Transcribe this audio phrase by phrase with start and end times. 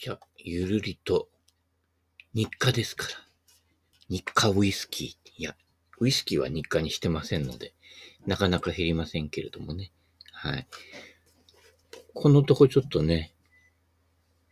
[0.00, 1.28] じゃ、ゆるりと、
[2.32, 3.10] 日課ですから。
[4.08, 5.30] 日課ウイスキー。
[5.38, 5.56] いや、
[5.98, 7.74] ウイスキーは日課にしてませんので、
[8.24, 9.90] なかなか減りませんけれどもね。
[10.30, 10.68] はい。
[12.14, 13.34] このとこちょっとね、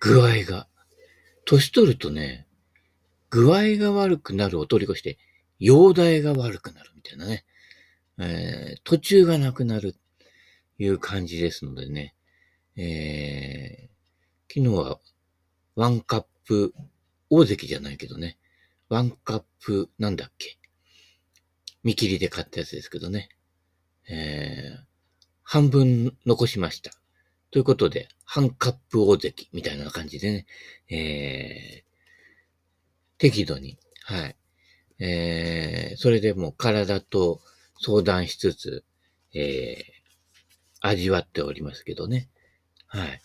[0.01, 0.67] 具合が、
[1.45, 2.49] 年取るとね、
[3.31, 5.17] 具合が悪くなるを通り越して、
[5.61, 7.45] 容体が悪くなるみたいなね。
[8.19, 9.95] えー、途中がなくなる
[10.81, 12.17] いう感じですのでね。
[12.75, 14.99] えー、昨日は
[15.77, 16.75] ワンカップ、
[17.31, 18.39] 大関じゃないけどね。
[18.89, 20.59] ワンカップ、なんだっけ？
[21.83, 23.29] 見切りで買ったやつですけどね。
[24.09, 24.85] えー、
[25.43, 26.93] 半分残しました。
[27.51, 30.47] ということで、半カップ大関みたいな感じでね、
[30.89, 34.37] えー、適度に、はい。
[34.99, 37.41] えー、それでもう体と
[37.81, 38.85] 相談しつつ、
[39.35, 39.83] えー、
[40.81, 42.31] 味わっておりますけどね。
[42.87, 43.21] はい。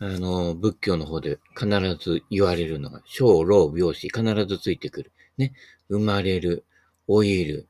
[0.00, 5.12] あの、仏教の方で必ず言われるのが、小、老、病死、必ずついてくる。
[5.36, 5.52] ね。
[5.88, 6.64] 生まれる、
[7.08, 7.68] 老いる、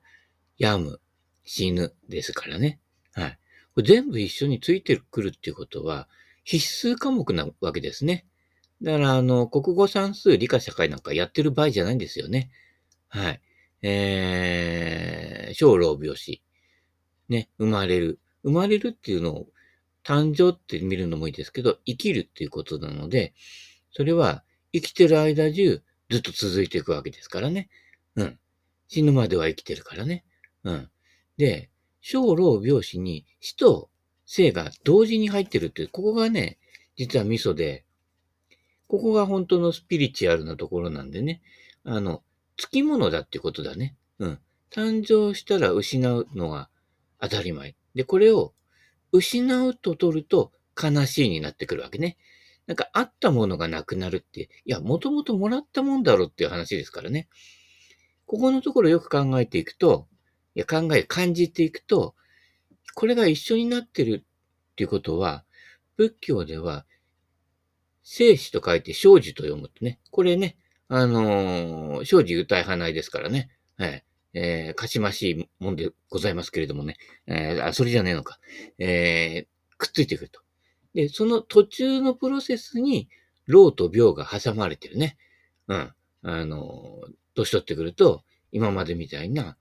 [0.58, 1.00] 病む、
[1.44, 2.80] 死ぬですからね。
[3.12, 3.38] はい。
[3.74, 6.08] これ全部一緒についてくるっていうことは、
[6.44, 8.26] 必須科目なわけですね。
[8.82, 12.50] だから、あの、国語算数、理科社会なんかやってる場合じゃないんですよね。
[13.08, 13.40] はい。
[13.82, 16.42] えー、小老病死。
[17.28, 18.20] ね、生まれる。
[18.42, 19.48] 生まれるっていうのを
[20.08, 23.34] 誕生って見るのもいいですけど、生きるっていうことなので、
[23.92, 24.42] それは
[24.72, 27.68] 生きてる間中ずっと続いていくわけですからね。
[28.16, 28.38] うん。
[28.88, 30.24] 死ぬまでは生きてるからね。
[30.64, 30.90] うん。
[31.36, 31.68] で、
[32.00, 33.90] 小老病死に死と
[34.24, 36.58] 生が同時に入ってるっていう、ここがね、
[36.96, 37.84] 実はミソで、
[38.86, 41.42] ここが本当のスピリチュアルなところなんでね。
[41.84, 42.22] あの、
[42.56, 43.94] つきものだってことだね。
[44.18, 44.38] うん。
[44.70, 46.70] 誕生したら失うのが
[47.20, 47.74] 当たり前。
[47.94, 48.54] で、これを
[49.12, 52.16] 失うと取ると悲しいになってくるわけね。
[52.66, 57.28] なんかあったものがなくなるって、いや、もともともらったもんだろうっていう話ですからね。
[58.26, 60.06] ここのところよく考えていくと、
[60.54, 62.14] いや、考え、感じていくと、
[62.94, 64.24] これが一緒になってる
[64.72, 65.44] っていうことは、
[65.96, 66.84] 仏教では、
[68.02, 73.50] 生死と書いて生死と読むとね、これね、あのー、生死歌い派ないですからね。
[73.76, 74.04] はい。
[74.34, 76.96] えー、かしましいもんでございますけれどもね。
[77.26, 78.38] えー、あ、それじゃねえのか。
[78.78, 80.40] えー、くっついてくると。
[80.94, 83.08] で、その途中のプロセスに、
[83.46, 85.16] 老と病が挟まれてるね。
[85.68, 85.92] うん。
[86.22, 87.00] あの、
[87.34, 88.22] 年取ってくると、
[88.52, 89.56] 今までみたいな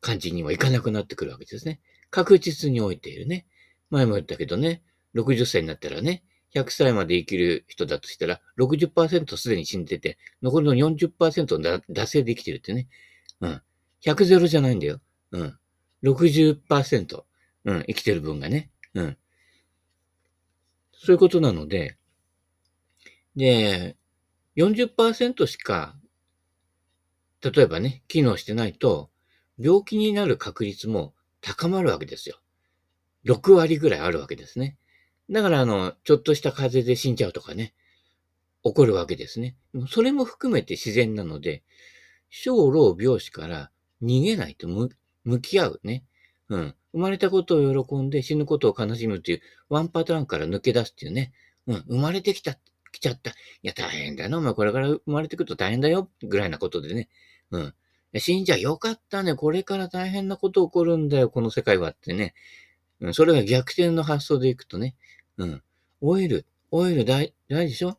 [0.00, 1.80] 感じにはいかなくなってくるわけですね。
[2.10, 3.46] 確実に置いているね。
[3.90, 4.82] 前も言ったけどね、
[5.14, 6.22] 60歳になったらね、
[6.54, 12.88] 100歳まで生きる人だとしたら、60%すでに死んでて、残りの40%の惰性で生きてるってね。
[13.40, 13.62] うん。
[14.04, 15.00] 100ゼロじゃないんだよ。
[15.32, 15.58] うん。
[16.02, 17.24] 60%。
[17.64, 17.84] うん。
[17.86, 18.70] 生きてる分がね。
[18.94, 19.16] うん。
[20.92, 21.96] そういうことなので、
[23.36, 23.96] で、
[24.56, 25.96] 40%しか、
[27.42, 29.10] 例えばね、機能してないと、
[29.58, 32.38] 病気になる確率も高まるわけですよ。
[33.24, 34.76] 6割ぐらいあるわけですね。
[35.30, 37.74] だから、あの、ちょっとした風邪で死んじゃうとかね、
[38.62, 39.56] 起こるわけですね。
[39.88, 41.62] それも含めて自然なので、
[42.28, 43.70] 小老病死から
[44.02, 46.04] 逃げないと向き合うね。
[46.48, 46.74] うん。
[46.92, 51.32] 生まれたことを喜んで死ぬことを悲しむっていうワンパターンから抜け出すっていうね。
[51.66, 51.76] うん。
[51.88, 52.58] 生まれてきた、
[52.92, 53.30] 来ちゃった。
[53.30, 54.38] いや、大変だな。
[54.38, 56.10] お前これから生まれてくると大変だよ。
[56.22, 57.08] ぐらいなことでね。
[57.50, 57.74] うん。
[58.18, 59.36] 死んじゃよかったね。
[59.36, 61.30] これから大変なこと起こるんだよ。
[61.30, 62.34] この世界はってね。
[63.00, 63.14] うん。
[63.14, 64.96] それが逆転の発想でいくとね。
[65.36, 65.62] うん。
[66.00, 66.46] オイル。
[66.72, 67.98] オイル大、大事でしょ？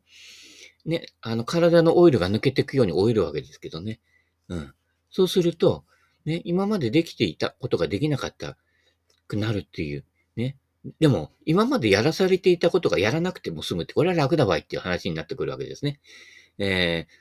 [0.86, 1.06] ね。
[1.22, 4.02] あの、体のオイルが抜けていくようにオイルわけですけどね。
[4.50, 4.74] うん。
[5.10, 5.86] そうすると、
[6.26, 8.58] ね、今までできていたことができなかった
[9.28, 10.06] くなるっていう、
[10.36, 10.58] ね。
[11.00, 16.00] でも、今までやらされていたことがやらなくても済むって、これは楽だわいっていう話になってくるわけですね。
[16.58, 17.14] えー、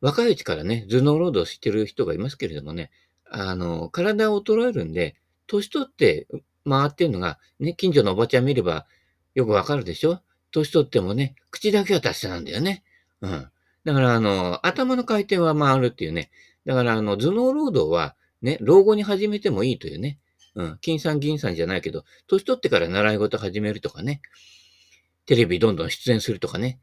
[0.00, 2.90] 若いうちからね、頭脳労働してる人がいますけれどもね、
[3.28, 6.26] あの、体を衰えるんで、年取って
[6.68, 8.86] 回ってるのが、ね、近所のおばちゃん見れば
[9.34, 10.20] よくわかるでしょ？
[10.52, 12.84] 年取ってもね、口だけは達者なんだよね。
[13.20, 13.48] うん。
[13.84, 16.30] だから、あの、頭の回転は回るっていうね。
[16.64, 18.14] だから、あの、頭脳労働は、
[18.44, 20.18] ね、老後に始めてもいいというね。
[20.54, 20.78] うん。
[20.82, 24.20] 金さん銀さんじゃないけど、年取ってから習い事始めるとかね。
[25.24, 26.78] テレビどんどん出演するとかね。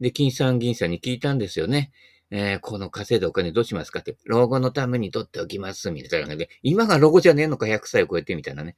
[0.00, 1.92] で、金さん銀さんに聞いたんですよね。
[2.30, 8.74] えー、この稼いだお金どうしますかって、老後のために取っておきます、みたいな感じで、今が老後じゃねえのか、100歳を超えてみたいなね。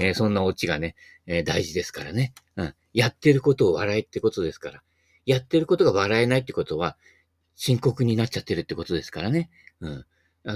[0.00, 0.96] えー、そんなオチがね、
[1.26, 2.32] えー、大事ですからね。
[2.56, 2.74] うん。
[2.94, 4.82] やってることを笑いってことですから。
[5.26, 6.96] やってることが笑えないってことは、
[7.56, 9.50] 深刻になっちゃってるってことですからね。
[9.80, 10.06] うん。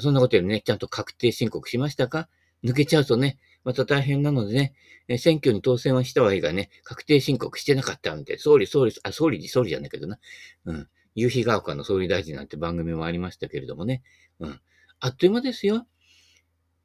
[0.01, 2.29] そんなことよりね、ちゃんと確定申告しましたか？
[2.65, 4.75] 抜けちゃうとね、また大変なのでね、
[5.09, 10.19] え選挙に当選はしたはいいがね、確定申告してなかったんで、総理、総理、あ、総理、総理じゃないけどな。
[10.67, 10.89] うん。
[11.15, 14.03] 夕日が丘の総理大臣なんて番組もありましたけれどもね。
[14.41, 14.61] うん。
[15.01, 15.87] あっという間ですよ。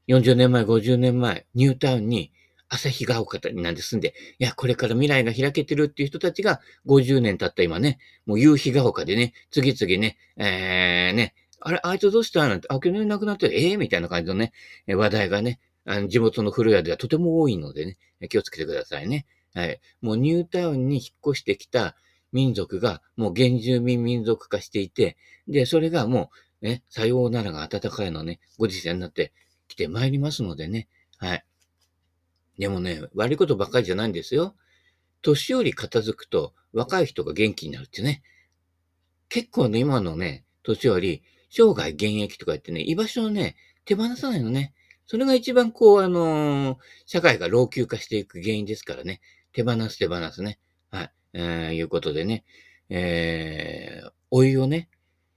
[0.08, 2.32] 40年前、50年前、ニュータウンに
[2.70, 14.52] 朝日が丘なんで住んで、いや、これから未来が開けてるっていう人たちが50年経った今ね、もう夕日が丘でね、次々ね、えー、ね、あれ、あいつどうしたなんて、あ、去年亡くなってる、ええー、みたいな感じのね、
[14.88, 17.98] 話題がね、あの地元の古屋ではとても多いのでね、
[18.30, 19.26] 気をつけてくださいね。
[19.54, 19.80] はい。
[20.02, 21.96] もうニュータウンに引っ越してきた
[22.32, 25.18] 民族がもう原住民民族化していて、
[25.48, 26.32] で、それがも
[26.62, 29.34] うね、さようならが暖かいのね、ご時世になって
[29.68, 30.88] きてまいりますのでね。
[31.18, 31.46] はい。
[32.58, 34.56] でもね、悪いことばっかりじゃないんですよ。
[35.22, 38.24] 年寄り片付くと若い人が元気になるってね。
[39.30, 41.24] 結構ね、今のね、年寄り、
[41.56, 43.56] 生涯現役とか言ってね、居場所をね、
[43.86, 44.74] 手放さないのね。
[45.06, 49.22] それが一番こう、あのー、社会が老朽化していく原因ですからね。
[49.52, 50.58] 手放す手放すね。
[50.90, 51.12] はい。
[51.34, 52.44] えー、いうことでね。
[52.90, 54.90] えー、老いをね、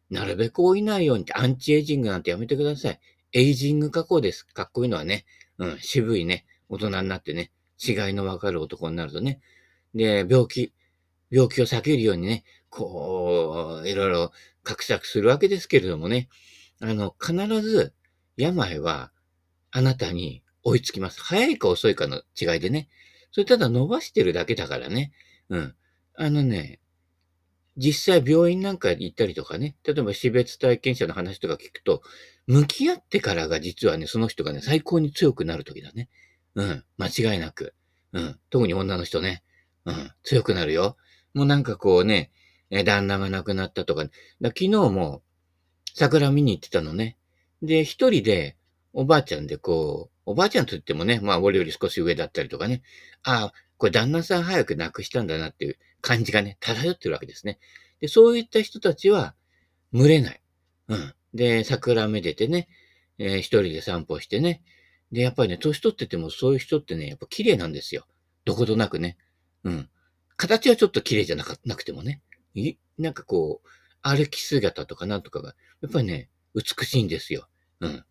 [0.08, 3.00] なるべく老いないようにってアンチエイジングなんてやめてください。
[3.32, 4.46] エイジング加工です。
[4.46, 5.26] かっこいいのはね。
[5.58, 6.46] うん、渋いね。
[6.70, 7.50] 大人になってね。
[7.78, 9.40] 違いのわかる男になるとね。
[9.94, 10.72] で、病気。
[11.30, 12.44] 病気を避けるようにね。
[12.70, 14.32] こう、いろいろ
[14.66, 16.28] 画策するわけですけれどもね。
[16.80, 17.94] あの、必ず、
[18.36, 19.12] 病は、
[19.70, 21.22] あなたに追いつきます。
[21.22, 22.88] 早いか遅いかの違いでね。
[23.30, 25.12] それただ伸ばしてるだけだからね。
[25.48, 25.74] うん。
[26.14, 26.80] あのね、
[27.76, 32.02] 実際病院なんか行ったりとかね、例えば死別体験者の話とか聞くと、
[32.46, 36.08] 向き合ってからが実はね、その人がね、最高に強くなる時だね。
[36.54, 36.84] うん。
[36.96, 37.74] 間違いなく。
[38.12, 38.40] うん。
[38.50, 39.42] 特に女の人ね。
[39.84, 40.10] うん。
[40.22, 40.96] 強くなるよ。
[41.34, 42.30] もうなんかこうね、
[42.70, 44.10] え、旦那が亡くなったとか、だ
[44.48, 45.22] 昨日も
[45.94, 47.16] 桜見に行ってたのね。
[47.62, 48.56] で、一人で
[48.92, 52.82] おばあちゃんでこう、おばあちゃんと言ってもね、まあ俺より少し上だったりとかね、
[53.22, 57.58] ああ、これ旦那さん早く亡くしたんだなっていう感じがね、漂ってるわけですね。
[58.00, 59.34] で、そういった人たちは、
[59.92, 60.42] 群れない。
[60.88, 61.14] うん。
[61.34, 62.68] で、桜めでてね、
[63.18, 64.62] えー、一人で散歩してね。
[65.12, 68.06] で、やっぱりね、年取っててもそういう人ってね、やっぱ綺麗なんですよ。
[68.44, 69.16] どことなくね。
[69.64, 69.88] うん。
[70.36, 72.20] 形はちょっと綺麗じゃななくてもね。
[72.98, 73.68] なんかこう、
[74.02, 77.48] 歩き姿とかなんとかが、やっぱりね、美しいんですよ。
[77.80, 78.04] うん。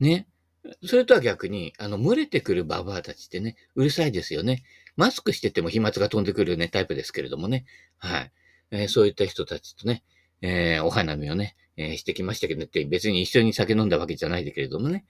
[0.00, 0.26] ね？
[0.84, 4.64] それとは逆に、あの、群れてくるババアたちってね、うるさいですよね。
[4.96, 7.64] マスクしてても飛沫が飛んでくるね、タイプですけれどもね。
[7.98, 8.32] はい。
[8.70, 10.02] えー、そういった人たちとね、
[10.42, 15.06] えー、お花見をね、えー、してきましたけどねって別に一緒に酒飲んだわけじゃないけれどもね。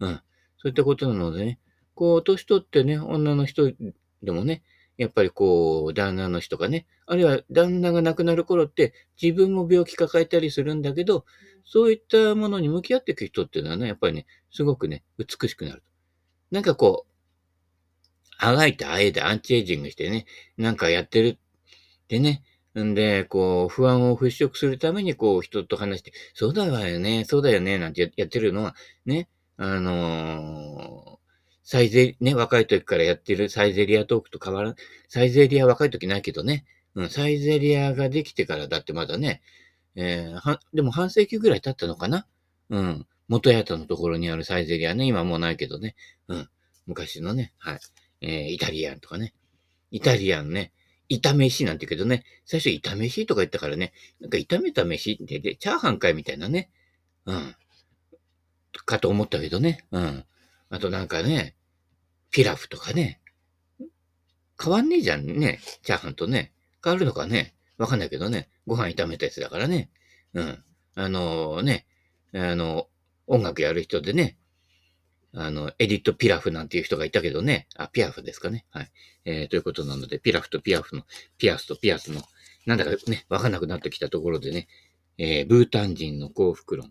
[0.00, 0.20] うん。
[0.58, 1.60] そういったことなのでね、
[1.94, 3.70] こう、年取ってね、女の人
[4.22, 4.62] でもね、
[4.98, 11.24] やっぱりこう、旦那の人がね、あるいは旦那が亡くなる頃って自分も病気抱えたりするんだけど、
[11.64, 15.82] そういったものに向き合っていく人っていうのはね、やっぱりね、すごくね、美しくなる。
[16.50, 17.12] なんかこう、
[18.38, 21.38] あがいてあえてアンチエイジングしてね、なんかやってる
[22.08, 22.42] でね、
[22.78, 28.74] んで、こう、不安を払拭するために、こう、人と話して、そうだわよね、そうだよね、なんてやってるのは、
[29.06, 31.27] ね、あのー
[31.70, 34.74] サイゼリ、ね、若い時からやってるサイゼリアトークと変わらん。
[35.06, 36.64] サイゼリア若い時ないけどね。
[36.94, 39.42] うん、サイゼリアができてからだってまだね、
[39.94, 42.26] えー、は、でも半世紀ぐらい経ったのかな
[42.70, 43.06] うん。
[43.28, 45.94] 元屋田のところにあるサイゼリアね、今もうないけどね。
[46.28, 46.48] うん。
[46.86, 47.80] 昔のね、はい。
[48.22, 49.34] えー、イタリアンとかね。
[49.90, 50.72] イタリアンね。
[51.10, 56.70] 炒飯なんて言うけどね、最初炒飯とか言ったからね、なんか炒めた飯って、で、チャーハンかいみたいなね。
[57.26, 57.54] うん。
[58.86, 59.84] かと思ったけどね。
[59.90, 60.24] うん。
[60.70, 61.56] あとなんかね、
[62.30, 63.20] ピラフとかね。
[64.60, 65.60] 変わんねえじゃんね。
[65.82, 66.52] チャーハンとね。
[66.82, 67.54] 変わるのかね。
[67.78, 68.48] わかんないけどね。
[68.66, 69.90] ご飯炒めたやつだからね。
[70.34, 70.64] うん。
[70.94, 71.86] あのー、ね。
[72.34, 72.88] あの、
[73.26, 74.36] 音楽やる人でね。
[75.34, 77.68] あの、エディット・ピラフなんていう人がいたけどね。
[77.76, 78.64] あ、ピアフですかね。
[78.70, 78.90] はい。
[79.24, 81.02] えー、ということなので、ピラフとピアフの、
[81.36, 82.22] ピアスとピアスの、
[82.66, 84.68] なんだかね、わかんなくなってきたところでね、
[85.18, 86.90] えー、ブータン人の幸福論。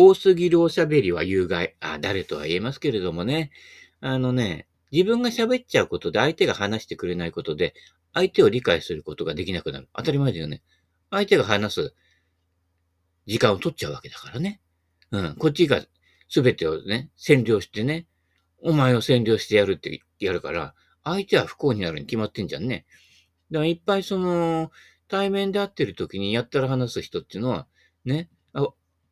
[0.00, 1.74] 多すぎるおしゃべりは有害。
[1.80, 3.50] あ、誰とは言えますけれどもね。
[4.00, 7.74] あのね、自分が喋っちゃうことで相手が話してくれないことで、
[8.14, 9.88] 相手を理解することができなくなる。
[9.92, 10.62] 当たり前だよね。
[11.10, 11.94] 相手が話す
[13.26, 14.60] 時間を取っちゃうわけだからね。
[15.10, 15.34] うん。
[15.34, 15.84] こっちが
[16.32, 18.06] 全てをね、占領してね、
[18.62, 22.86] お前を占領してやるってやるから、相手は不幸になるに決まってんじゃんね。
[23.50, 24.70] だからいっぱいその、
[25.08, 27.66] 対面で会ってる時にやったら話す人っていうのは、
[28.04, 28.30] ね、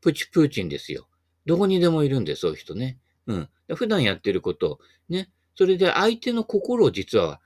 [0.01, 1.09] プチプーチンですよ。
[1.47, 2.99] どこにでもいるんで、そういう人ね。
[3.27, 3.49] うん。
[3.75, 5.31] 普段やってること、ね。
[5.55, 7.41] それで相手の心を実は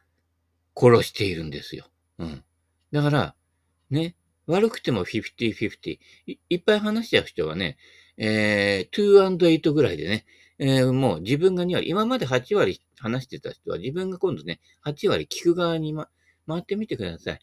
[0.76, 1.86] 殺しているんですよ。
[2.18, 2.44] うん。
[2.92, 3.34] だから、
[3.90, 4.14] ね。
[4.46, 6.38] 悪くても50-50い。
[6.48, 7.78] いっぱい話しちゃう人はね、
[8.16, 10.26] えー、2&8 ぐらいでね、
[10.58, 16.08] えー、もう自分が2割、今まで8割話してた人は自分が今度ね、8割聞く側に、ま、
[16.46, 17.40] 回ってみてください。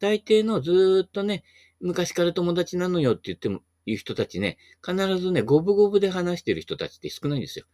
[0.00, 1.44] 大抵のずーっとね、
[1.80, 7.66] 昔から友達なのよって言っても、いう人たちね、必ずね、五分五分で話してる人たちって少ないんですよ。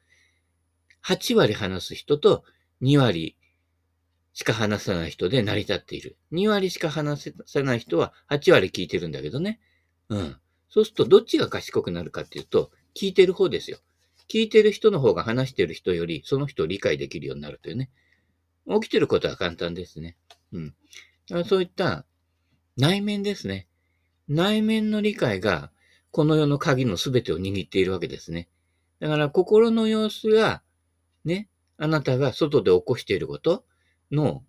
[1.05, 2.45] 8割話す人と
[2.83, 3.37] 2割
[4.35, 6.17] しか話さない人で成り立っている。
[6.33, 9.61] 2割しか話さない人は8割聞いてるんだけどね。
[10.09, 10.37] うん。
[10.69, 13.79] そうすると、どっちが賢くなるかっていうと、聞いてる方ですよ。
[14.29, 17.91] 聞いてる人の方が話してる人より、その人を理解できるようになるというね。
[18.67, 20.17] 起きてることは簡単ですね。
[20.53, 20.75] うん。
[21.45, 22.07] そういった
[22.77, 23.69] 内面ですね。
[24.29, 25.71] 内面の理解が、
[26.13, 28.49] この世の鍵の全てを握っているわけですね。
[29.01, 30.63] だから心の様子が、
[31.25, 33.65] ね、あなたが外で起こしていること
[34.13, 34.45] の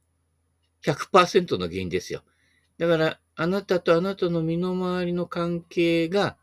[0.86, 2.22] 100%の原因ですよ。
[2.78, 6.38] だから、あなたとあなたの身の回りの関係が、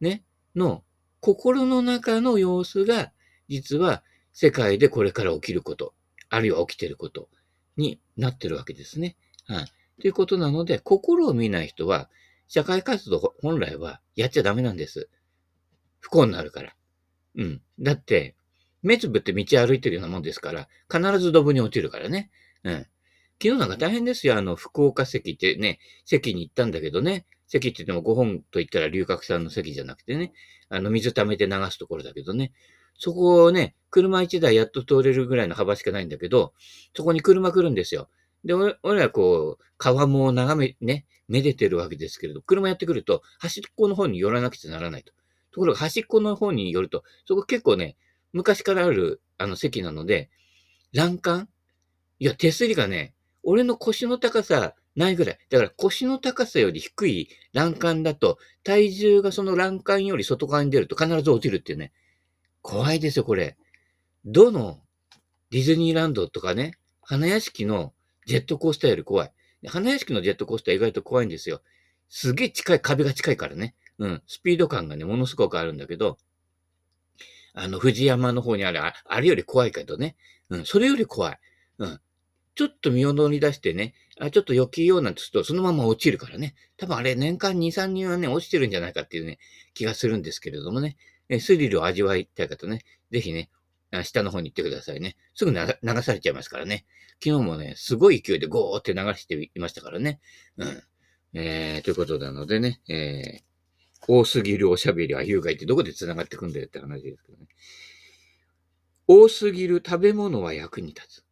[0.00, 0.24] ね、
[0.56, 0.82] の
[1.20, 3.12] 心の中の様子が、
[3.48, 4.02] 実は
[4.32, 5.94] 世界でこれから起きること、
[6.30, 7.28] あるいは起きていること
[7.76, 9.16] になってるわけですね。
[9.44, 9.64] はい。
[10.00, 12.08] ということなので、心を見ない人は、
[12.54, 15.08] 社会活動本来はやっちゃダメなんです。
[16.00, 16.74] 不幸になるから。
[17.36, 17.62] うん。
[17.80, 18.36] だって、
[18.82, 22.30] 目つぶって道歩いてるようなもんですから、必ずドブに落ちるからね。
[22.62, 22.74] うん。
[23.42, 24.36] 昨日なんか大変ですよ。
[24.36, 27.24] あの、福岡席ってね、席に行ったんだけどね。
[27.46, 30.34] 席って言っても5本と言ったら龍角散の席じゃなくてね。
[30.68, 32.52] あの、水溜めて流すところだけどね。
[32.98, 36.52] そこをね、車1台やっと通れるぐらいの幅しかないんだけど、
[36.94, 38.10] そこに車来るんですよ。
[38.44, 45.12] で、俺俺はこう、川面を眺め、ね、めでてるわけですけれど、車やってくると、端っこの方に寄らなくちゃならないと。
[45.52, 47.96] ところが端っこの方に寄ると、そこ結構ね、
[48.32, 50.30] 昔からある、あの席なので、
[50.92, 51.48] 欄干？
[52.18, 55.38] いや、手すりがね、俺の腰の高さないぐらい。
[55.50, 61.92] だから腰の高さより低い欄干だと、体重がその欄干より外側に出ると必ず落ちるっていうね。
[62.60, 63.56] 怖いですよ、これ。
[64.24, 64.80] どの
[65.50, 67.92] ディズニーランドとかね、花屋敷の
[68.26, 69.32] ジェットコースターより怖い。
[69.66, 71.60] 花屋敷のジェットコースター意外と怖いんですよ。
[72.08, 73.74] すげえ近い、壁が近いからね。
[73.98, 74.22] うん。
[74.26, 76.18] スピード感がね、ものすごくあるんだけど、
[77.54, 80.16] あの、富士山の方にある、あれより怖いけどね。
[80.48, 80.66] うん。
[80.66, 81.38] それより怖い。
[81.78, 82.00] うん。
[82.54, 86.54] ちょっと身を乗り出してね、あちょっと避けようなんてすると、そのまま落ちるからね。
[86.76, 89.38] 多分あれ、年間2、3人はね、落ちてるんじゃないかっていうね、
[89.74, 90.96] 気がするんですけれどもね。
[91.28, 93.48] えスリルを味わいたい方ね、ぜひね、
[94.04, 95.16] 下の方に行ってくださいね。
[95.34, 96.86] すぐ流されちゃいますからね。
[97.22, 100.20] 昨日もね、すごい勢いでゴーって流していましたからね。
[100.56, 100.82] うん。
[101.34, 103.42] えー、ということなのでね、えー、
[104.08, 107.46] 多すぎるおしゃべりは有害ってどこで繋がってくんだよって話ですけどね。
[109.06, 111.24] 多すぎる食べ物は役に立つ。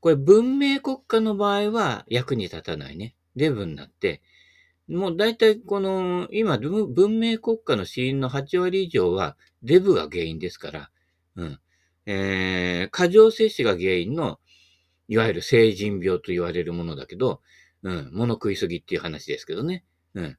[0.00, 3.14] これ文明国家の場合は役に立たないね。
[3.36, 4.22] デブになって、
[4.88, 10.90] もう大体この、今、文明国家の死因の8割以上はデブが原因ですから、
[11.36, 11.60] うん。
[12.06, 14.38] えー、過剰摂取が原因の、
[15.08, 17.40] いわゆる成人病と言われるものだけど、
[17.82, 19.84] うん、物食いすぎっていう話ですけどね。
[20.14, 20.38] うん。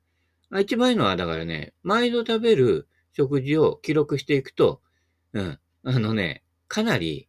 [0.51, 4.81] あ一番いいのは、だからね、毎度食べる食事を記録していくと、
[5.33, 7.27] うん、あのね、かなり、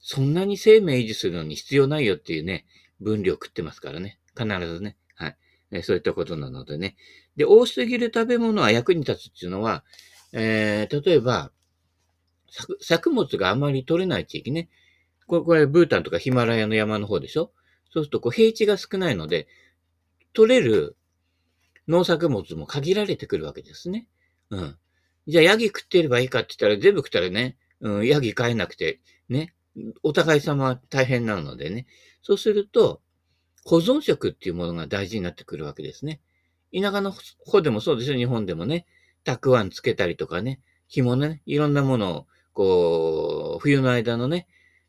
[0.00, 2.66] そんなに生命維持するのに必要ないよっていうね、
[3.00, 4.18] 分量食ってますからね。
[4.36, 4.96] 必ずね。
[5.14, 5.36] はい。
[5.70, 6.96] えそういったことなのでね。
[7.36, 9.84] で、多すぎる食べ物は役に立つっていうのは、
[10.32, 11.52] えー、例えば、
[12.80, 14.68] 作物があまり取れない地域ね。
[15.26, 17.52] これ、これ、ブータンとかヒマラヤの山の方でしょ？
[17.90, 19.48] そうすると、こう、平地が少ないので、
[20.32, 20.96] 取れる
[21.88, 24.06] 農作物も限られてくるわけですね。
[24.50, 24.76] うん。
[25.26, 29.54] じゃあ、ヤギ食ってればいいかって言ったら、全部食ったらね、うん、ヤギ飼えなくて、ね、
[30.02, 31.86] お互い様は大変なのでね。
[32.22, 33.00] そうすると、
[33.64, 36.20] 保存食っていうものが大事になってくるわけですね。
[36.74, 37.14] 田舎の
[37.46, 38.86] 方でもそうですよ、日本でもね。
[39.24, 44.46] たくあんつけたりとかね、紐ね、いろんなものを、こう、冬の間のね、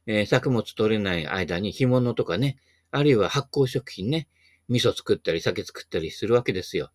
[0.08, 2.58] えー、作物取れない間に干物とかね、
[2.92, 4.30] あるいは発酵食品ね、
[4.70, 6.92] 味噌作ったり酒作ったりするわけですよ。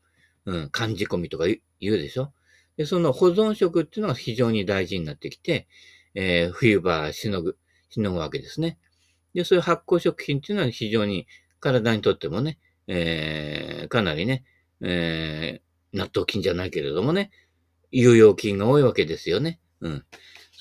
[0.46, 1.58] うん、漢字込みとか言
[1.92, 2.32] うでしょ？
[2.76, 5.68] で、その保存食っていうのが非常に大事になってきて、
[6.14, 7.58] えー、冬場しのぐ、
[7.90, 8.78] しのぐわけですね。
[9.34, 11.26] で、そういう発酵食品っていうのは非常に
[11.60, 14.44] 体にとってもね、えー、かなりね、
[14.80, 17.30] えー、納豆菌じゃないけれどもね、
[17.90, 19.60] 有用菌が多いわけですよね。
[19.80, 20.04] うん。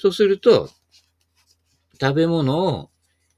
[0.02, 0.70] そうすると、
[2.00, 2.90] 食べ物を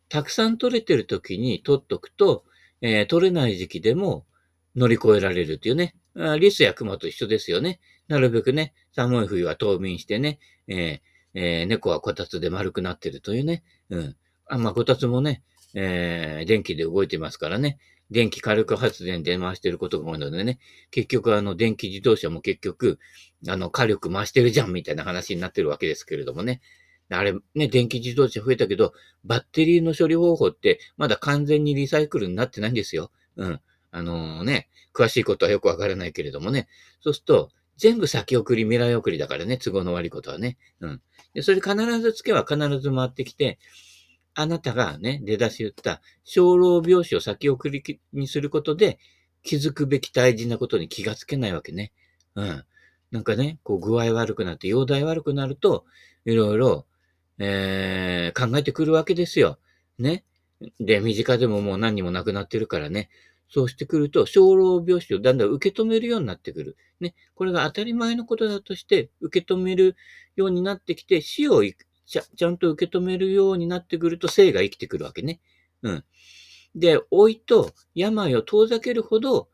[0.10, 2.44] たくさん取れてる時に取っとくと、
[2.82, 4.28] えー、取れない時期でも
[4.76, 5.96] 乗り越えられるっていうね。
[6.40, 7.80] リスやクマと一緒ですよね。
[8.08, 10.38] なるべくね、寒い冬は冬眠してね、
[10.68, 13.64] えーえー、猫はこたつで丸くなってるというね。
[13.90, 14.16] うん。
[14.46, 15.42] あ、まあ、こたつもね、
[15.74, 17.80] え、電気で動いてますからね。
[18.12, 20.60] 電気火力発電で回してることが多いのでね。
[20.92, 23.00] 結局あの電気自動車も結局、
[23.48, 26.62] あの火力回してるじゃんみたいな話になってるわけですけれどもね。
[27.10, 33.12] あれね、電気自動車増えたけど、バッテリーの処理方法ってまだ完全にリサイクルになってないんですよ。
[33.38, 33.62] うん。
[33.92, 36.68] あのー、ね、詳しいことはよくわからないけれどもね。
[37.02, 40.58] そうすると、全部先送り、未来送りだからね、都合の悪いことはね。
[40.82, 41.02] うん。
[41.34, 43.58] で、それ必ずつけは必ず回ってきて、
[44.34, 47.84] あなたがね、出だし言った小老病死を先送り
[48.14, 49.00] にすることで、
[49.44, 51.92] 気づくべき大事なことに気がつけないわけね。
[52.36, 52.64] うん。
[53.12, 55.86] なんかね、こう具合悪くなって、容体悪くなると、
[56.26, 56.86] いろいろ、
[57.40, 59.60] えー、考えてくるわけですよ。
[59.98, 60.24] ね。
[60.80, 63.10] で、身近でももう何にもなくなってるからね。
[63.50, 66.78] そうしてくると、小老病死をだんだん受け止めるようになってくる。
[67.02, 67.16] ね。
[67.36, 69.98] これが当たり前のことだとして、受け止める
[70.38, 71.64] ようになってきて、死を
[72.12, 75.40] ちゃちゃんと受け止めるようになってくると、生が生きてくるわけね。
[75.82, 76.04] うん。
[76.76, 79.48] で、老いと病を遠ざけるほど、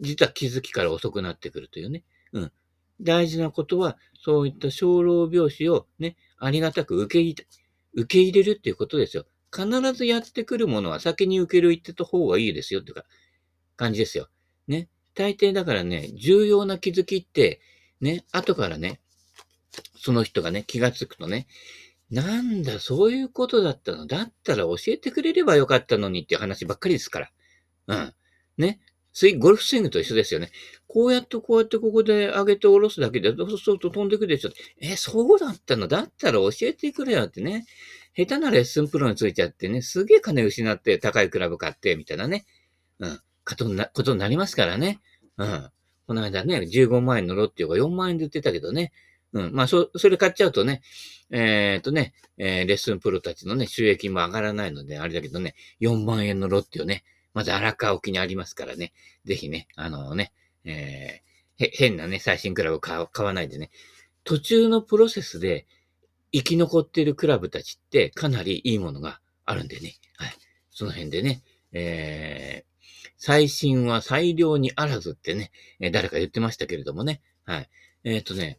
[0.00, 2.04] 実は気づきから遅くなってくるというね。
[2.32, 2.52] うん。
[3.00, 7.46] 大事なことは、そういった小老病死をね、ありがたく受け入れ、
[7.94, 9.26] 受け入れるっていうことですよ。
[9.52, 13.04] 必ずやってくるものは先に受ける言ってた方がいいですよっていうか、
[13.74, 14.28] 感じですよ。
[14.68, 14.88] ね。
[15.14, 17.60] 大抵だからね、重要な気づきって、
[18.00, 19.00] ね、後からね、
[19.96, 21.46] その人がね、気がつくとね、
[22.14, 24.06] なんだ、そういうことだったの？
[24.06, 27.30] だったら教えてくれればよかったのにっていう話ばっかりですから。
[27.88, 28.14] うん。
[28.56, 28.80] ね。
[29.12, 30.50] スイゴルフスイングと一緒ですよね。
[30.86, 34.50] こうやってこうやってここで上げて下ろすだけで、そうすると飛んでくるでしょ。
[34.80, 35.88] え、そうだったの？
[35.88, 37.64] だったら教えてくれよってね。
[38.16, 42.44] 下手なレッスンプロについちゃってね、すげえ金失って高いクラブ買って、みたいなね。
[43.00, 43.20] うん。
[43.44, 45.00] ことにな、ことになりますからね。
[45.36, 45.70] うん。
[46.06, 48.92] この間ね、15万円のロッティオが4万円で売ってたけどね。
[49.34, 49.52] うん。
[49.52, 50.80] まあ、そ、それ買っちゃうとね、
[51.30, 58.92] えっ、とね、えー、レッスンプロたちのね、収益も上がらないので、あれだけどね、4万円のロッティオね、まず荒川沖にありますからね、
[59.24, 60.32] ぜひね、あのね、
[60.64, 63.70] えー、へ、変なね、最新クラブを買わないでね、
[64.22, 65.66] 途中のプロセスで
[66.32, 70.34] 生き残っているクラブたちってかなりいいものがあるんでね、はい。
[70.70, 75.50] その辺でね、えー、最新は最良にあらずってね、
[75.80, 77.20] えー、誰か言ってましたけれどもね。
[77.44, 77.68] はい。
[78.04, 78.58] えっ、とね、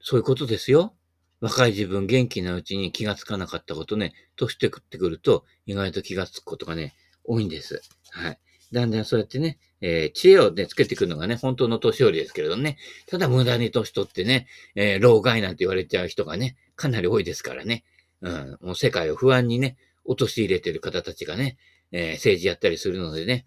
[0.00, 0.94] そういうことですよ。
[1.40, 7.80] 若い自分元気なうちに気がつかなかったことね、年してくってくると意外と気がつくことがね、多いんです。
[8.10, 8.38] はい。
[8.72, 12.76] だんだんそうやってね、えー、知恵をね、つけてくるのがね、本当の年寄りですけれどね。
[13.06, 17.84] ただ無駄に年取ってね、えー、老害なんて言われちゃう人がね、かなり多いですからね。
[18.20, 21.56] うん、もう世界を不安にね、陥れてる方たちがね、
[21.90, 23.44] えー、政治やったりするのでね、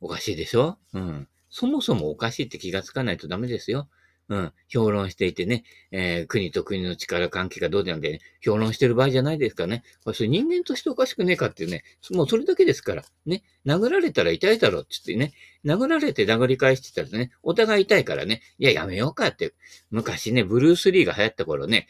[0.00, 0.78] おかしいでしょ？
[0.92, 1.28] うん。
[1.48, 3.88] そもそもおかしいって気がつかないとダメですよ。
[4.30, 4.52] うん。
[4.68, 9.82] 評論していてね、えー、国と国の力関係がどうでなんで、ね、評論してる場合じゃないですかね。
[10.04, 13.02] これそれ人間としておかしくねえかっていうね、もうそれだけですから。
[13.26, 13.42] ね。
[13.66, 19.52] 殴られたら痛いだろうって言ってね、殴られて殴り返してたらね、お互い痛いからね、いや、やめようかって。
[19.90, 21.88] 昔ね、ブルース・リーが流行った頃ね、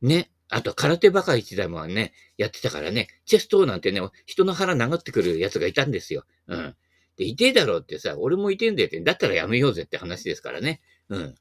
[0.00, 6.24] ね、あと、空手バカ一代もね、やってたからね、チェストなんてね、人の腹殴ってくる奴がいたんですよ。
[6.48, 6.74] うん。
[7.16, 10.80] で、痛えだろうってさ、俺も痛えんだよって、だったらやめようぜって話ですからね。
[11.10, 11.34] うん。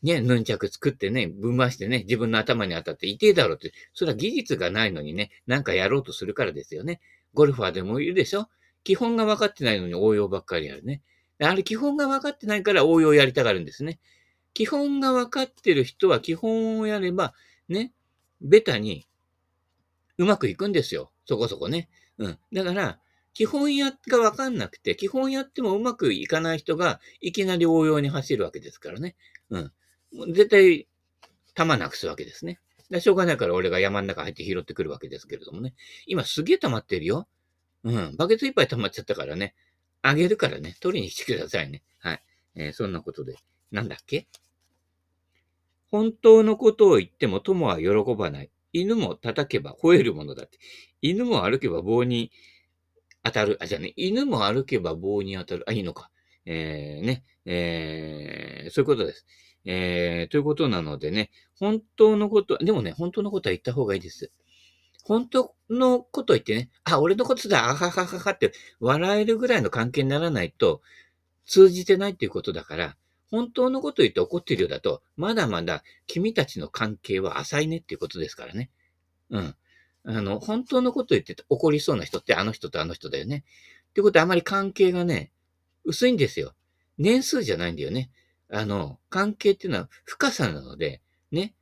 [0.00, 7.00] ね、ヌンチャク作ってね、ぶん回してね、自分の頭に当たって痛えだろって、それは技術がないのにね、なんかやろうとするからですよね。
[7.34, 8.48] ゴルファーでもいるでしょ？
[8.84, 11.02] 基本が分かってないのに応用ばっかりやるね。
[11.40, 13.98] あれ基本が分かってないから応用やりたがるんですね。
[14.54, 17.34] 基本が分かってる人は基本をやれば、
[17.68, 17.92] ね、
[18.40, 19.06] ベタに
[20.16, 21.12] うまくいくんですよ。
[21.26, 21.88] そこそこね。
[22.18, 22.38] うん。
[22.52, 22.98] だから、
[23.38, 29.14] 基本やがわかんなくて、基本やってもうまくいかない人がいきなり応用に走るわけですからね。
[29.50, 29.72] うん。
[30.32, 30.88] 絶対、
[31.54, 32.58] 弾なくすわけですね。
[32.90, 35.74] でしょうがないから俺が山の中入って拾ってくるわけですけれどもね。
[36.06, 37.28] 今すげえ溜まってるよ。
[37.84, 38.16] うん。
[38.16, 39.54] バケツいっぱい溜まっちゃったからね。
[40.02, 40.74] あげるからね。
[40.80, 41.84] 取りに来てくださいね。
[42.00, 42.22] はい。
[42.56, 43.36] えー、そんなことで。
[43.70, 44.26] なんだっけ？
[45.92, 48.50] 本当のことを言っても友は喜ばない。
[48.72, 50.58] 犬も叩けば吠えるものだって。
[51.02, 52.32] 犬も歩けば棒に
[53.28, 53.58] 当たる。
[53.60, 55.64] あ、じゃあね、犬も歩けば棒に当たる。
[55.66, 56.10] あ、いいのか。
[56.44, 59.26] えー、ね、えー、そういうことです。
[59.64, 64.30] えー、ということなのでね、本当のこと、でもね、本当のことは言った方がいいです。
[65.04, 70.82] 本当のこと言ってね、あ、俺のことだ、あははははって笑えるぐらいの関係にならないと
[71.46, 72.96] 通じてないっていうことだから、
[73.30, 78.70] 本当のこと言って怒ってるようだと、まだまだ君たちの関係は浅いねっていうことですからね。
[79.30, 79.54] うん。
[80.04, 83.44] あの、本当のこと言って怒りそうな人ってあの人とあの人だよね。
[83.90, 85.32] ってことはあまり関係がね、
[85.84, 86.54] 薄いんですよ。
[86.98, 88.10] 年数じゃないんだよね。
[88.50, 91.54] あの、関係っていうのは深さなので、ね。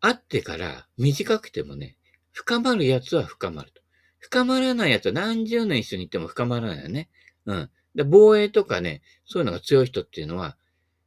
[0.00, 1.96] 会ってから短くてもね、
[2.32, 3.82] 深まるやつは深まると。
[4.18, 7.08] 深まらないやつは何十年一緒にいても深まらないよね。
[7.46, 7.70] うん。
[7.94, 10.56] で、防衛とかね、そういうのが強い人っていうのは、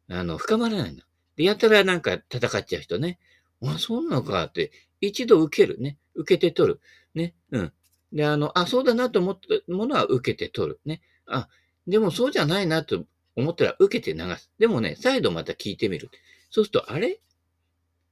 [0.10, 1.02] あの、深まらないの。
[1.36, 3.20] で、やたらなんか戦っちゃう人ね。
[3.64, 5.98] あ、そうなのかって、一度受けるね。
[6.16, 6.80] 受けて取る。
[7.14, 7.36] ね。
[7.52, 7.74] うん。
[8.14, 10.80] で、あの、あ、そうだなと思ったものは受けて取る。
[10.86, 11.02] ね。
[11.26, 11.50] あ、
[11.88, 13.06] でもそうじゃないなと
[13.36, 14.52] 思ったら受けて流す。
[14.58, 16.10] でもね、再度また聞いてみる。
[16.50, 17.20] そうすると、あれ？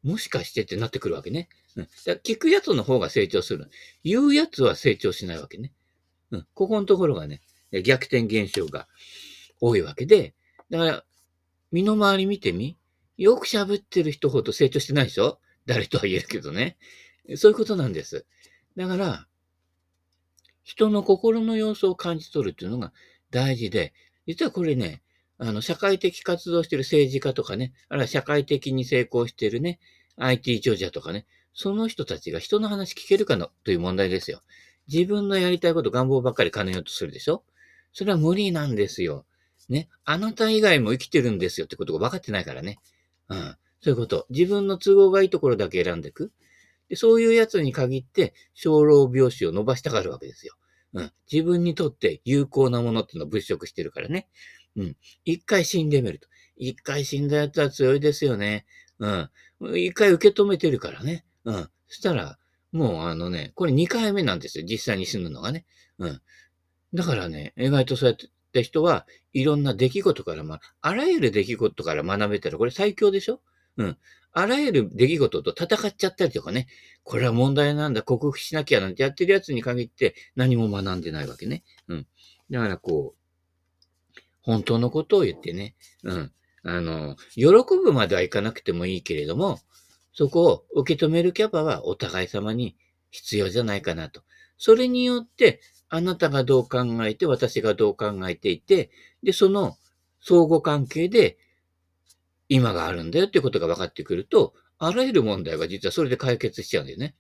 [0.04, 1.48] もしかしてってなってくるわけね。
[1.76, 1.88] うん。
[2.06, 3.70] だ聞くやつの方が成長する。
[4.04, 5.72] 言うやつは成長しないわけね。
[6.32, 6.48] うん。
[6.54, 7.42] ここのところがね、
[7.84, 8.88] 逆転現象が
[9.62, 10.36] 多いわけで、
[10.70, 11.06] だから、
[11.72, 12.78] 身の回り見てみ。
[13.16, 15.40] よく喋ってる人ほど成長してないでしょ？
[15.66, 16.78] 誰とは言えるけどね。
[17.36, 18.26] そういうことなんです。
[18.76, 19.28] だから、
[20.64, 22.94] 人の心の様子を感じ取るっていうのが
[23.32, 23.94] 大事で、
[24.28, 25.02] 実はこれね、
[25.38, 29.80] あの、社会的活動してる政治家とかね、あるいは社会的に成功してるね、
[30.18, 34.42] IT 長者とかね、その人たちが人の話聞けるかのという問題ですよ。
[34.92, 37.44] 自分のやりたいこと、願望ばっかり兼ねようとするでしょ？
[37.92, 39.26] それは無理なんですよ。
[39.70, 39.88] ね。
[40.04, 42.80] あなた以外も生きてるんですよってことが分かってないからね。
[43.30, 43.56] うん。
[43.84, 44.26] そういうこと。
[44.30, 46.32] 自分の都合がいいところだけ選んでいく。
[46.88, 50.56] でそういうやつに限って、小老病死を伸ばしたがるわけですよ。
[50.94, 51.12] うん。
[51.32, 54.30] 自分にとって有効なものっていうのを物色してるからね。
[54.78, 54.98] うん。
[55.26, 56.28] 一回死んでみると。
[56.56, 58.66] 一回死んだやつは強いですよね。
[59.00, 59.30] うん。
[59.76, 61.26] 一回受け止めてるからね。
[61.44, 61.70] うん。
[61.88, 62.38] そしたら、
[62.72, 64.66] もうあのね、これ二回目なんですよ。
[64.66, 65.66] 実際に死ぬのがね。
[66.00, 66.22] うん。
[66.94, 68.18] だからね、意外とそうやっ
[68.52, 73.42] て人はいろんな出来事から、まあ、あらゆる出来事から学べたら、これ最強でしょ
[73.78, 73.98] うん。
[74.32, 76.68] あらゆる出来事と戦っちゃったりとかね、
[77.04, 81.64] これは問題なんだ、克服しなきゃなんてやってるやつに限って何も学んでないわけね。
[81.88, 82.08] うん。
[82.50, 86.32] だからこう、本当のことを言ってね、うん。
[86.64, 89.60] あの、喜ぶまではいかなくてもいいけれども、
[90.14, 92.76] そこを受け止めるキャパはお互い様に
[93.12, 94.24] 必要じゃないかなと。
[94.58, 98.90] それによって、あなたがどう考えて、私がどう考えていて、
[99.22, 99.78] で、その
[100.22, 101.38] 相互関係で
[102.54, 107.16] 今があるんだよっていうことが分かってくると、あらゆる問題が実はそれで解決しちゃうんだよね。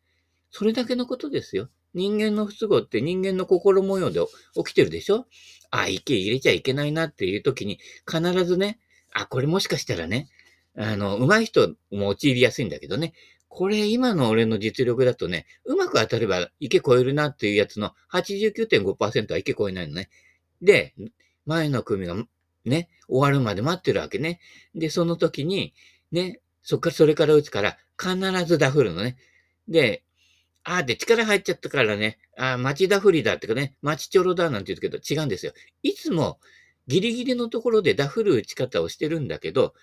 [0.52, 1.69] それだけのことですよ。
[1.93, 4.19] 人間の不都合って人間の心模様で
[4.56, 5.26] 起きてるでしょ？
[5.72, 8.80] あ、池入れちゃいけないなっていう時に必ずね、
[9.13, 10.30] あ、これもしかしたらね、
[10.78, 13.13] あの、上手い人も陥りやすいんだけどね、
[13.48, 20.10] これ今の俺の実力だとね、うまく当たれば池越えるなっていうやつの89.5%は池越えないのね。
[20.62, 20.96] で、
[21.46, 22.15] 前の組が
[22.65, 24.39] ね、終わるまで待ってるわけね。
[24.76, 25.73] で、その時に、
[26.12, 29.17] ね、そっから、それから打つから、必ずダフるのね。
[29.67, 30.04] で、
[30.63, 35.54] あーで力入っちゃったからね、あ町ダフリだってかね、町ちょろだなんて言うけど違うんですよ。
[35.84, 36.39] いつも
[36.88, 39.73] ギリギリのところでダフる打ち方をしてるんだけど、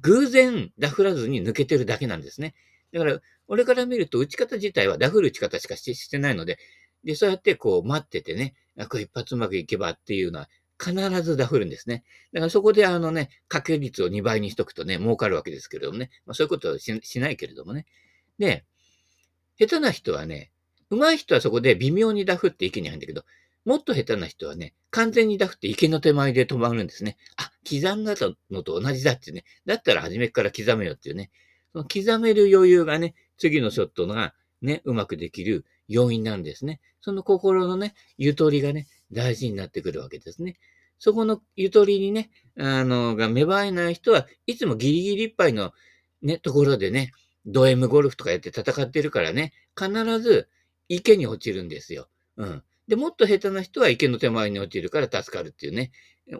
[0.00, 2.54] 偶然ダフらずに抜けてるだけなんですね。
[2.92, 6.58] だから、俺から見ると打ち方自体はダフる打ち方しかしてないので、
[7.04, 10.48] で、そうやってこう待っててね、あ、これ一発うまくいけばっていうのは
[10.82, 12.04] 必ずダフるんですね。
[12.32, 16.10] だからそこであのね、掛け率を2倍にしとくとね、儲かるわけですけれどもね。
[16.24, 17.86] まあそういうことはしないけれどもね。
[18.38, 18.64] で、
[19.58, 20.50] 下手な人はね、
[20.88, 23.24] 上手い人はそこで微妙にダフって池に入るんだけど、
[23.64, 27.18] もっと下手な人はね、完全にダフって池の手前で止まるんですね。
[27.36, 28.14] あ、刻んだ
[28.50, 29.44] のと同じだってね。
[29.66, 31.30] だったら初めから刻めよっていうね。
[31.72, 36.80] その刻める余裕がね、次のショットがね、うまくできる要因なんですね。
[37.00, 40.56] その心のね、ゆとりがね、大事になってくるわけですね。
[40.98, 45.72] そこのゆとりにね、あの、が芽生えない人はいつもギリギリいっぱいの
[46.22, 47.12] ね、ところでね、
[47.46, 50.48] ド M ゴルフとかやって戦ってるからね、必ず
[50.88, 52.08] 池に落ちるんですよ。
[52.36, 52.62] うん。
[52.86, 55.90] で、もっと下手な人は池の手前に落ちるから助かるっていうね。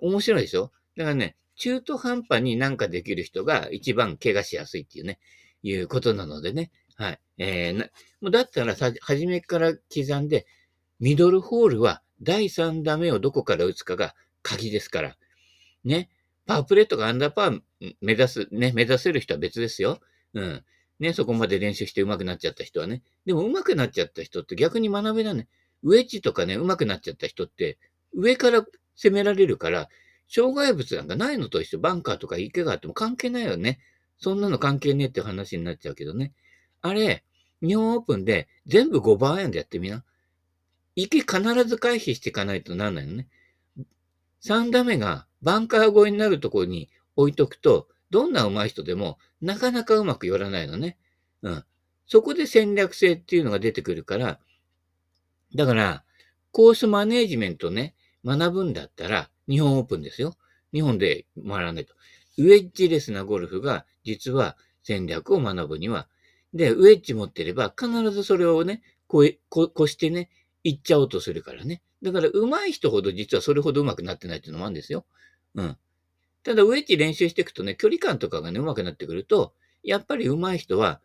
[0.02, 0.72] 面白いでしょ？
[0.96, 5.18] だからね、中途半端になんかできる人が一番怪我しやすいっていうね、
[5.62, 6.70] いうことなのでね。
[6.96, 7.20] はい。
[7.38, 7.86] えー、な、
[8.20, 10.46] もうだったらさ、初めから刻んで、
[10.98, 15.16] ミドルホールは第3打目をどこから打つかが鍵ですから。
[15.84, 16.10] ね。
[16.46, 17.60] パワープレーとかアンダーパー
[18.00, 20.00] 目指す、ね、目指せる人は別ですよ。
[20.34, 20.64] うん。
[20.98, 23.02] ね、そこまで練習して上手くなっちゃった人はね。
[23.24, 25.48] でも上手くなっちゃった人って逆に学べなね。
[25.82, 27.78] ウェッジとかね、上手くなっちゃった人って、
[28.12, 28.64] 上から
[28.96, 29.88] 攻められるから、
[30.28, 33.80] 障害物なんかないのと一緒、バンカーとか池があっても関係ないよね。
[34.18, 36.34] そんなの関係ねえって話になっちゃうけどね。
[36.82, 37.24] あれ、
[37.62, 40.04] 日本オープンで全部5番アイアンでやってみな。
[40.96, 43.28] 池必ず回避していかないとなんないのね。
[44.42, 50.98] 3打目がバンカー越えになるところに置いとくと、どんな上手い人でもなかなかうまく寄らないのね。
[51.42, 51.64] うん。
[52.06, 54.40] そこで戦略性っていうのが出てくるから、
[55.54, 56.04] だから、
[56.52, 60.36] コースマネージメントね、学ぶんだったら、日本オープンですよ。
[60.72, 61.94] 日本で学らないと。
[62.38, 66.08] ウェッジレスなゴルフが、実は戦略を学ぶには
[66.52, 70.30] で、ウェッジ持ってれば、必ずそれをね、こえ、越してね、
[70.64, 71.82] 行っちゃおうとするからね。
[72.02, 75.06] だから、上手い人ほど実はそれほど上手くなってないっていうのもあるんですよ。
[75.54, 75.76] うん。
[76.42, 81.00] ただ、ウェッジ練習していくとね、距離感とかがね、上手くなってくると、やっぱり上手い人は、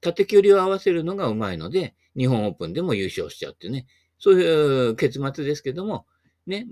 [0.00, 3.86] 縦距離を合わせるのが上手いので、日本オープンでも優勝しちゃうってね、
[4.18, 6.06] そういう結末ですけども、
[6.46, 6.66] ね、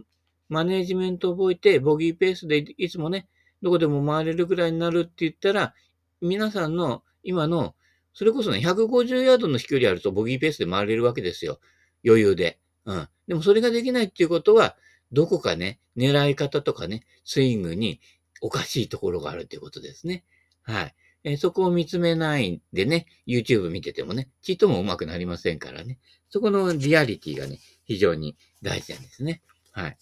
[0.49, 3.29] マネージメントを覚えて、ボギーペースでいつもね、
[3.63, 5.75] どこでも回れるぐらいになるって言ったら、
[6.21, 7.75] 皆さんの今の、
[8.13, 11.61] それこそね、150ヤードの飛距離あるとボギーペースで回れるわけですよ。
[12.05, 12.59] 余裕で。
[12.85, 13.09] うん。
[13.27, 14.77] でもそれができないっていうことは、
[15.13, 18.01] どこかね、狙い方とかね、スイングに
[18.41, 20.25] おかしいところがあるっていうことですね。
[20.63, 20.95] はい。
[21.25, 25.99] え、そこを見つめないでね、YouTube 見ててもね、ちっとも上手くなりませんからね。
[26.31, 29.43] そこのリアリティがね、非常に大事なんですね。
[29.73, 29.97] はい。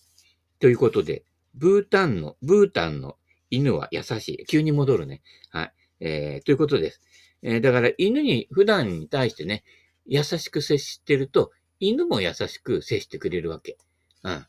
[0.59, 3.17] ということで、ブータンの、ブータンの
[3.51, 4.47] 犬は優しい。
[4.47, 5.23] 急に戻るね。
[5.51, 5.73] はい。
[6.01, 7.01] えー、ということです。
[7.43, 9.65] えー、だから犬に普段に対してね、
[10.05, 13.77] 優しく接してると、犬も優しく接してくれるわけ。
[14.23, 14.47] うん。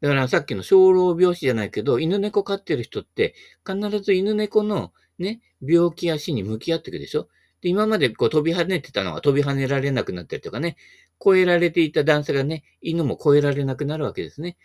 [0.00, 3.34] だからさっきの小老病死じゃないけど、犬猫飼ってる人って、
[3.66, 7.28] 必ず犬猫のね、病気や死に向き合っていくでしょ？
[7.60, 10.76] で、今までこう飛び跳ねてたのが飛び跳ねられなくなったりとかね、
[11.22, 14.56] 超えられていた男性がね、犬も超えられなくなるわけですね。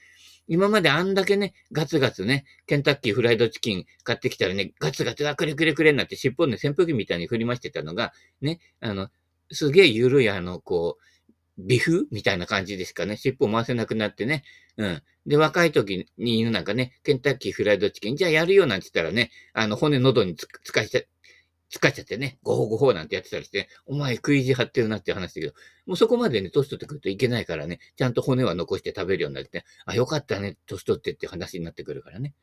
[0.47, 9.07] 今まであんだけね、ガツガツね、ケンタッキーフライドチキン買ってきたらね、ガツガツ、あ、くれくれくれになって尻尾ね、扇風機みたいに振りましてたのが、ね、あの、
[9.51, 11.03] すげえ緩いあの、こう、
[11.57, 12.07] ビフ？
[12.11, 13.17] みたいな感じですかね。
[13.17, 14.43] 尻尾回せなくなってね。
[14.77, 15.03] うん。
[15.25, 21.07] で、若い時に犬なんかね、ケンタッキーフライドチキン、じゃあやるよなんて言ったらね、あの、骨喉につかして、
[21.69, 25.53] 使っちゃってね、ごほごほなんてやってたりして、お前食い意地張ってるなって話だけど、
[25.85, 32.35] もうそこまでね、年取ってくるといけないからね、ちゃんと骨は残して食べるようになって、あ、よかったね、年取ってって話になってくるからね。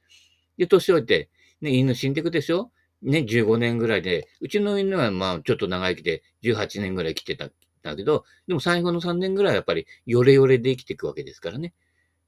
[0.58, 2.72] で、年老いて、ね、犬死んでいくでしょ？
[3.02, 7.50] ね、15年ぐらいで、うちの犬はまあちょっと長生きで18年ぐらい生きてた
[7.82, 11.74] だけど、でも最後の3年ぐらいはやっぱりヨレヨレで生きていくわけですからね。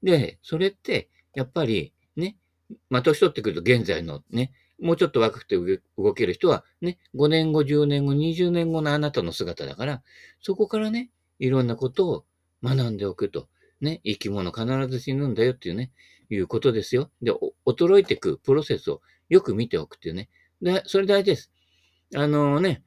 [0.01, 2.37] で、それって、やっぱりね、
[2.89, 5.55] まあ年取ってくると現在のね、もうちょっと若くて
[5.97, 10.03] 動ける人はね、5年後、10年後、20年後のあなたの姿だから、
[10.41, 12.25] そこからね、いろんなことを
[12.63, 13.47] 学んでおくと。
[13.83, 15.91] ね、生き物必ず死ぬんだよっていうね、
[16.29, 17.11] いうことですよ。
[17.21, 17.33] で、
[17.65, 20.29] 衰えていくプロセスをよく見ておくっていうね。
[20.61, 21.51] で、それ大事です。
[22.15, 22.83] あのね、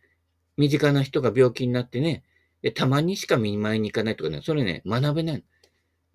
[0.56, 2.24] 身近な人が病気になってね、
[2.66, 5.44] でたまにしか見舞いに行かないとかね、それね、学べない。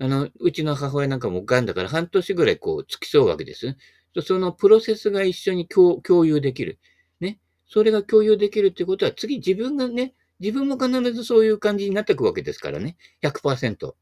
[0.01, 3.77] あの、うちの母親なんかも癌だから半年ぐらいこう付き添うわけです。
[4.21, 6.77] そのプロセスが一緒に共有できる。
[7.21, 7.39] ね。
[7.65, 12.97] それが共有できるってことは、次自分がね、自分も必ずそういう感じになってくわけですからね。
[13.23, 13.93] 100%。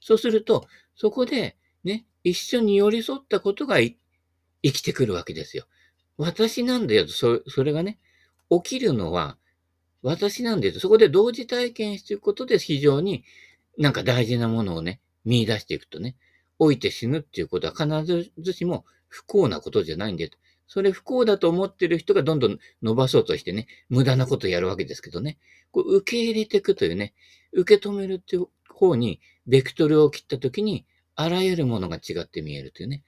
[0.00, 3.98] そうすると、そこで、ね、一緒に寄り添ったことが生
[4.62, 5.66] きてくるわけですよ。
[6.16, 7.98] 私なんだよと、それがね、
[8.48, 9.36] 起きるのは、
[10.06, 13.24] 私なんだよと、そこで同時体験していくことで非常に
[13.76, 16.14] なんか大事なものをね、見出していくとね、
[16.60, 20.38] 老いて死ぬっていうことは必ずしも不幸なことじゃないんだよと。
[20.68, 25.38] それ不幸だと思ってる人がどんどん伸ばそうとしてね、無駄なことやるわけですけどね。
[25.72, 27.12] こう受け入れていくというね、
[27.52, 33.02] 受け止めるっていう方に、ベクトルを切ったときに、あらゆるものが違って見えるというね。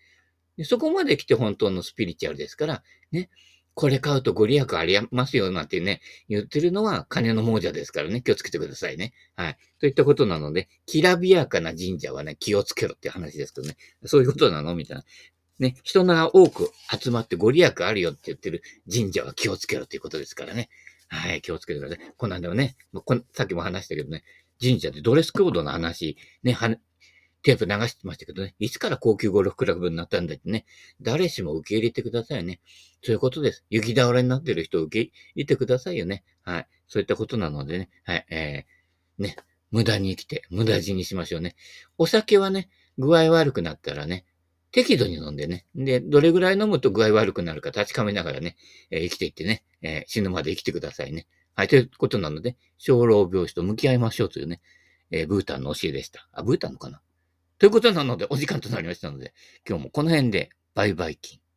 [0.56, 2.82] でそこまで来て本当のスピリチュアルですから、
[3.12, 3.30] ね、
[3.78, 9.12] これ買うとご利益ありますよ、なんてね、言ってるのは金の亡者ですからね、気をつけてくださいね。
[9.36, 9.56] はい。
[9.78, 13.76] といったことなので、きらびやかな神社はね、気をつけろって話ですけどね。
[14.04, 15.04] そういうことなのみたいな。
[15.60, 20.70] ね、人が多く集まってご利益あるよって言ってる神社は気をつけろっていうことですからね。
[21.06, 22.14] はい、気をつけてください。
[22.16, 22.74] こんなんでもね、
[23.32, 24.24] さっきも話したけどね、
[24.60, 26.56] 神社でドレスコードの話、ね、
[27.42, 30.64] テープ流してましたけどね、いつから高級ゴルフクラブになったんだってね、
[31.00, 32.60] 誰しも受け入れてくださいね。
[33.02, 33.64] そういうことです。
[33.70, 36.24] 雪倒れになってる人を受け入れてくださいよね。
[36.42, 36.66] はい。
[36.88, 39.36] そういったことなのでね、はい、えー、ね、
[39.70, 41.54] 無駄に生きて、無駄死にしましょうね。
[41.96, 44.24] お酒はね、具合悪くなったらね、
[44.70, 45.64] 適度に飲んでね。
[45.74, 48.56] で、どれぐらい飲むと具合悪くなるか確かめながらね、
[48.90, 51.26] えー、生きていってね、えー、死ぬまで生きてくださいね。
[51.54, 54.60] はい、ということなので、小老病死と向き合いましょうというね、
[55.10, 56.28] えー、ブータンの教えでした。
[56.32, 57.00] あ、ブータンのかな
[57.58, 59.34] ということなので、お時間となりましたので、
[59.68, 61.47] 今日もこの辺で、バイバイキン。